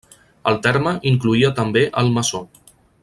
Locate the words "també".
1.59-1.85